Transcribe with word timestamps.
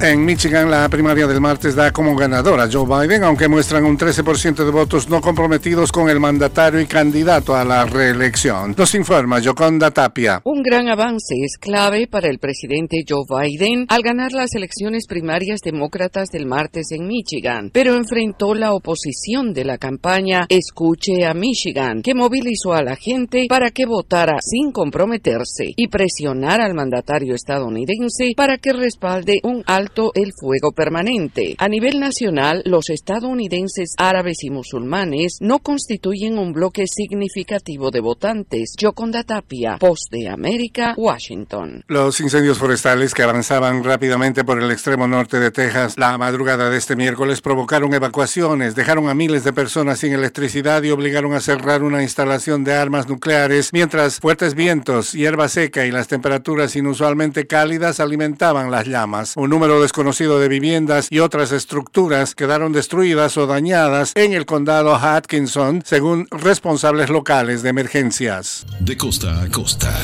En 0.00 0.24
Michigan, 0.24 0.70
la 0.70 0.88
primaria 0.88 1.26
del 1.26 1.40
martes 1.40 1.74
da 1.74 1.90
como 1.90 2.14
ganadora 2.14 2.68
Joe 2.70 2.86
Biden, 2.86 3.24
aunque 3.24 3.48
muestran 3.48 3.84
un 3.84 3.98
13% 3.98 4.64
de 4.64 4.70
votos 4.70 5.08
no 5.08 5.20
comprometidos 5.20 5.90
con 5.90 6.08
el 6.08 6.20
mandatario 6.20 6.80
y 6.80 6.86
candidato 6.86 7.56
a 7.56 7.64
la 7.64 7.84
reelección. 7.84 8.76
Nos 8.78 8.94
informa 8.94 9.40
Yoconda 9.40 9.90
Tapia. 9.90 10.40
Un 10.44 10.62
gran 10.62 10.88
avance 10.88 11.34
es 11.42 11.58
clave 11.58 12.06
para 12.06 12.28
el 12.28 12.38
presidente 12.38 13.02
Joe 13.08 13.24
Biden 13.28 13.86
al 13.88 14.02
ganar 14.02 14.30
las 14.30 14.54
elecciones 14.54 15.08
primarias 15.08 15.58
demócratas 15.64 16.28
del 16.28 16.46
martes 16.46 16.92
en 16.92 17.08
Michigan, 17.08 17.70
pero 17.72 17.96
enfrentó 17.96 18.54
la 18.54 18.74
oposición 18.74 19.52
de 19.52 19.64
la 19.64 19.78
campaña 19.78 20.46
Escuche 20.48 21.26
a 21.26 21.34
Michigan, 21.34 22.02
que 22.02 22.14
movilizó 22.14 22.72
a 22.72 22.84
la 22.84 22.94
gente 22.94 23.46
para 23.48 23.72
que 23.72 23.84
votara 23.84 24.38
sin 24.42 24.70
comprometerse 24.70 25.72
y 25.74 25.88
presionar 25.88 26.60
al 26.60 26.74
mandatario 26.74 27.34
estadounidense 27.34 28.30
para 28.36 28.58
que 28.58 28.72
respalde 28.72 29.40
un 29.42 29.64
alto 29.66 29.87
el 30.14 30.32
fuego 30.38 30.72
permanente. 30.72 31.56
A 31.58 31.68
nivel 31.68 31.98
nacional, 31.98 32.62
los 32.64 32.90
estadounidenses 32.90 33.94
árabes 33.96 34.42
y 34.42 34.50
musulmanes 34.50 35.38
no 35.40 35.58
constituyen 35.60 36.38
un 36.38 36.52
bloque 36.52 36.84
significativo 36.86 37.90
de 37.90 38.00
votantes. 38.00 38.74
Yoconda 38.78 39.24
Tapia, 39.24 39.78
Post 39.78 40.10
de 40.10 40.28
América, 40.28 40.94
Washington. 40.96 41.84
Los 41.88 42.20
incendios 42.20 42.58
forestales 42.58 43.14
que 43.14 43.22
avanzaban 43.22 43.82
rápidamente 43.82 44.44
por 44.44 44.62
el 44.62 44.70
extremo 44.70 45.08
norte 45.08 45.40
de 45.40 45.50
Texas 45.50 45.94
la 45.96 46.16
madrugada 46.18 46.70
de 46.70 46.76
este 46.76 46.96
miércoles 46.96 47.40
provocaron 47.40 47.92
evacuaciones, 47.94 48.74
dejaron 48.74 49.08
a 49.08 49.14
miles 49.14 49.44
de 49.44 49.52
personas 49.52 49.98
sin 50.00 50.12
electricidad 50.12 50.82
y 50.82 50.90
obligaron 50.90 51.34
a 51.34 51.40
cerrar 51.40 51.82
una 51.82 52.02
instalación 52.02 52.64
de 52.64 52.74
armas 52.74 53.08
nucleares, 53.08 53.72
mientras 53.72 54.20
fuertes 54.20 54.54
vientos, 54.54 55.12
hierba 55.12 55.48
seca 55.48 55.86
y 55.86 55.90
las 55.90 56.08
temperaturas 56.08 56.76
inusualmente 56.76 57.46
cálidas 57.46 58.00
alimentaban 58.00 58.70
las 58.70 58.86
llamas. 58.86 59.36
Un 59.36 59.50
número 59.50 59.77
desconocido 59.80 60.38
de 60.40 60.48
viviendas 60.48 61.08
y 61.10 61.20
otras 61.20 61.52
estructuras 61.52 62.34
quedaron 62.34 62.72
destruidas 62.72 63.36
o 63.36 63.46
dañadas 63.46 64.12
en 64.14 64.32
el 64.32 64.46
condado 64.46 64.94
Atkinson, 64.94 65.82
según 65.84 66.26
responsables 66.30 67.10
locales 67.10 67.62
de 67.62 67.70
emergencias. 67.70 68.66
De 68.80 68.96
costa 68.96 69.42
a 69.42 69.48
costa. 69.48 69.94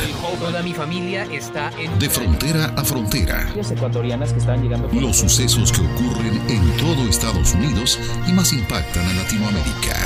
Toda 0.41 0.63
mi 0.63 0.75
familia 0.75 1.25
está 1.31 1.71
en... 1.79 1.99
De 1.99 2.09
frontera 2.09 2.67
a 2.77 2.85
frontera. 2.85 3.53
Los 4.93 5.17
sucesos 5.17 5.73
que 5.73 5.81
ocurren 5.81 6.41
en 6.49 6.77
todo 6.77 7.09
Estados 7.09 7.55
Unidos 7.55 7.99
y 8.27 8.33
más 8.33 8.53
impactan 8.53 9.07
a 9.07 9.13
Latinoamérica. 9.15 9.97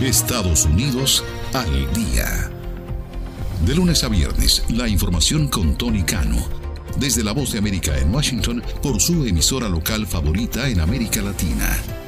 Estados 0.00 0.64
Unidos 0.64 1.24
al 1.52 1.92
día. 1.92 2.50
De 3.64 3.74
lunes 3.74 4.02
a 4.02 4.08
viernes, 4.08 4.64
la 4.68 4.88
información 4.88 5.46
con 5.46 5.78
Tony 5.78 6.02
Cano 6.02 6.61
desde 7.02 7.24
la 7.24 7.32
voz 7.32 7.50
de 7.50 7.58
América 7.58 7.98
en 7.98 8.14
Washington 8.14 8.62
por 8.80 9.00
su 9.00 9.26
emisora 9.26 9.68
local 9.68 10.06
favorita 10.06 10.68
en 10.68 10.78
América 10.78 11.20
Latina. 11.20 12.01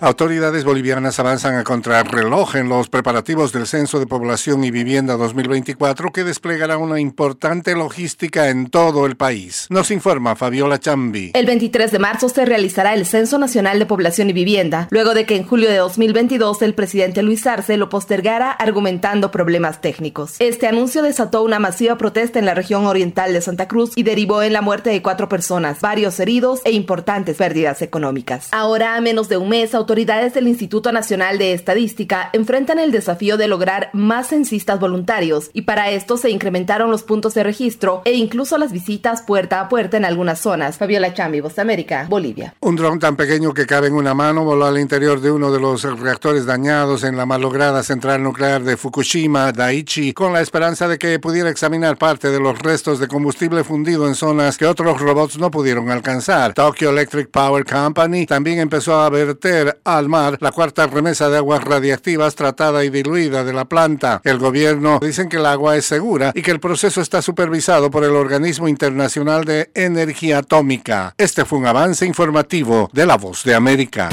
Autoridades 0.00 0.64
bolivianas 0.64 1.18
avanzan 1.18 1.56
a 1.56 1.64
contrarreloj 1.64 2.54
en 2.54 2.68
los 2.68 2.88
preparativos 2.88 3.52
del 3.52 3.66
Censo 3.66 3.98
de 3.98 4.06
Población 4.06 4.62
y 4.62 4.70
Vivienda 4.70 5.16
2024 5.16 6.12
que 6.12 6.22
desplegará 6.22 6.78
una 6.78 7.00
importante 7.00 7.74
logística 7.74 8.48
en 8.48 8.70
todo 8.70 9.06
el 9.06 9.16
país. 9.16 9.66
Nos 9.70 9.90
informa 9.90 10.36
Fabiola 10.36 10.78
Chambi. 10.78 11.32
El 11.34 11.46
23 11.46 11.90
de 11.90 11.98
marzo 11.98 12.28
se 12.28 12.44
realizará 12.44 12.94
el 12.94 13.06
Censo 13.06 13.38
Nacional 13.38 13.80
de 13.80 13.86
Población 13.86 14.30
y 14.30 14.32
Vivienda, 14.32 14.86
luego 14.90 15.14
de 15.14 15.26
que 15.26 15.34
en 15.34 15.44
julio 15.44 15.68
de 15.68 15.78
2022 15.78 16.62
el 16.62 16.74
presidente 16.74 17.24
Luis 17.24 17.44
Arce 17.48 17.76
lo 17.76 17.88
postergara 17.88 18.52
argumentando 18.52 19.32
problemas 19.32 19.80
técnicos. 19.80 20.36
Este 20.38 20.68
anuncio 20.68 21.02
desató 21.02 21.42
una 21.42 21.58
masiva 21.58 21.98
protesta 21.98 22.38
en 22.38 22.46
la 22.46 22.54
región 22.54 22.86
oriental 22.86 23.32
de 23.32 23.40
Santa 23.40 23.66
Cruz 23.66 23.90
y 23.96 24.04
derivó 24.04 24.44
en 24.44 24.52
la 24.52 24.62
muerte 24.62 24.90
de 24.90 25.02
cuatro 25.02 25.28
personas, 25.28 25.80
varios 25.80 26.20
heridos 26.20 26.60
e 26.64 26.70
importantes 26.70 27.36
pérdidas 27.36 27.82
económicas. 27.82 28.48
Ahora, 28.52 28.94
a 28.94 29.00
menos 29.00 29.28
de 29.28 29.38
un 29.38 29.48
mes, 29.48 29.74
del 29.88 30.48
Instituto 30.48 30.92
Nacional 30.92 31.38
de 31.38 31.54
Estadística 31.54 32.28
enfrentan 32.34 32.78
el 32.78 32.92
desafío 32.92 33.38
de 33.38 33.48
lograr 33.48 33.88
más 33.94 34.28
censistas 34.28 34.78
voluntarios 34.78 35.48
y 35.54 35.62
para 35.62 35.90
esto 35.90 36.18
se 36.18 36.28
incrementaron 36.28 36.90
los 36.90 37.02
puntos 37.02 37.32
de 37.32 37.42
registro 37.42 38.02
e 38.04 38.12
incluso 38.12 38.58
las 38.58 38.70
visitas 38.70 39.22
puerta 39.22 39.60
a 39.60 39.68
puerta 39.70 39.96
en 39.96 40.04
algunas 40.04 40.40
zonas. 40.40 40.76
Fabiola 40.76 41.14
Chambi, 41.14 41.40
Voz 41.40 41.58
América, 41.58 42.06
Bolivia. 42.06 42.54
Un 42.60 42.76
dron 42.76 42.98
tan 42.98 43.16
pequeño 43.16 43.54
que 43.54 43.64
cabe 43.64 43.86
en 43.86 43.94
una 43.94 44.12
mano 44.12 44.44
voló 44.44 44.66
al 44.66 44.78
interior 44.78 45.22
de 45.22 45.30
uno 45.30 45.50
de 45.50 45.58
los 45.58 45.82
reactores 45.98 46.44
dañados 46.44 47.02
en 47.02 47.16
la 47.16 47.24
malograda 47.24 47.82
central 47.82 48.22
nuclear 48.22 48.62
de 48.64 48.76
Fukushima, 48.76 49.52
Daiichi, 49.52 50.12
con 50.12 50.34
la 50.34 50.42
esperanza 50.42 50.86
de 50.86 50.98
que 50.98 51.18
pudiera 51.18 51.48
examinar 51.48 51.96
parte 51.96 52.28
de 52.28 52.40
los 52.40 52.58
restos 52.58 52.98
de 52.98 53.08
combustible 53.08 53.64
fundido 53.64 54.06
en 54.06 54.14
zonas 54.14 54.58
que 54.58 54.66
otros 54.66 55.00
robots 55.00 55.38
no 55.38 55.50
pudieron 55.50 55.90
alcanzar. 55.90 56.52
Tokyo 56.52 56.90
Electric 56.90 57.30
Power 57.30 57.64
Company 57.64 58.26
también 58.26 58.58
empezó 58.58 59.00
a 59.00 59.08
al 59.84 60.08
mar 60.08 60.38
la 60.40 60.52
cuarta 60.52 60.86
remesa 60.86 61.28
de 61.28 61.38
aguas 61.38 61.62
radiactivas 61.64 62.34
tratada 62.34 62.84
y 62.84 62.90
diluida 62.90 63.44
de 63.44 63.52
la 63.52 63.66
planta. 63.66 64.20
El 64.24 64.38
gobierno 64.38 64.98
dicen 65.00 65.28
que 65.28 65.36
el 65.36 65.46
agua 65.46 65.76
es 65.76 65.84
segura 65.84 66.32
y 66.34 66.42
que 66.42 66.50
el 66.50 66.60
proceso 66.60 67.00
está 67.00 67.22
supervisado 67.22 67.90
por 67.90 68.04
el 68.04 68.16
Organismo 68.16 68.68
Internacional 68.68 69.44
de 69.44 69.70
Energía 69.74 70.38
Atómica. 70.38 71.14
Este 71.18 71.44
fue 71.44 71.58
un 71.58 71.66
avance 71.66 72.06
informativo 72.06 72.90
de 72.92 73.06
La 73.06 73.16
Voz 73.16 73.44
de 73.44 73.54
América. 73.54 74.08